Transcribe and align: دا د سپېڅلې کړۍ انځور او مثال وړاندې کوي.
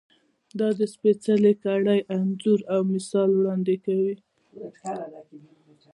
دا 0.59 0.67
د 0.79 0.81
سپېڅلې 0.93 1.53
کړۍ 1.63 1.99
انځور 2.15 2.59
او 2.73 2.79
مثال 2.93 3.29
وړاندې 3.33 3.75
کوي. 3.85 4.15